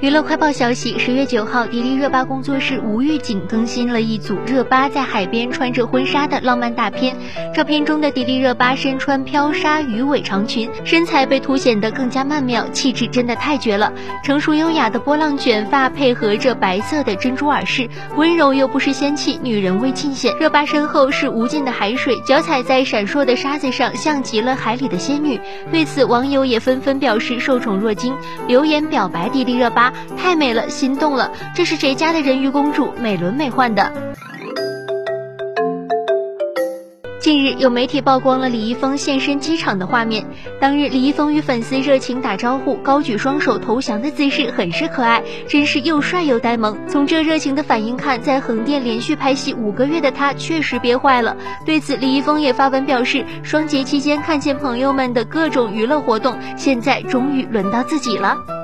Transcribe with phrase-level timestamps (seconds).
[0.00, 7.14] 娱乐快报消息：十月九号，迪丽热巴工作室无预警更新了一组热巴在海边穿着婚纱的浪漫大片。
[7.54, 13.92] 照片中的迪丽热巴身穿飘纱鱼尾长裙，身材被凸显得更加曼妙，气质真的太绝了。
[14.24, 17.86] 成熟优雅的波浪卷发配合着白色的珍珠耳饰，
[18.16, 20.34] 温柔又不失仙气，女人味尽显。
[20.38, 25.38] 热巴身后是无尽的海水，脚踩在闪烁的沙子上，像极了海里的仙女。
[25.70, 28.16] 对此，网友也纷纷表示受宠若惊，
[28.48, 29.89] 留言表白迪丽热巴。
[30.16, 31.30] 太美了，心动了！
[31.54, 32.92] 这是谁家的人鱼公主？
[33.00, 33.92] 美轮美奂的。
[37.20, 40.24] 近日，有媒体曝光了李易峰现身机场的画面。
[40.58, 46.78] 当日，李易峰与粉丝热情打招呼，高举双手投降的姿势很是可爱，真是又帅又呆萌。
[46.88, 51.36] 从这热情的反应看，在横店连续拍戏五个月的他确实憋坏了。
[51.66, 58.59] 对此，李易峰也发文表示，双节期间看见朋友们的各种娱乐活动，现在终于轮到自己了。